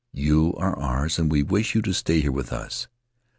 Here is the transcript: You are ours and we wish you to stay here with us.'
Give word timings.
You 0.13 0.55
are 0.57 0.75
ours 0.79 1.19
and 1.19 1.31
we 1.31 1.43
wish 1.43 1.75
you 1.75 1.83
to 1.83 1.93
stay 1.93 2.21
here 2.21 2.31
with 2.31 2.51
us.' 2.51 2.87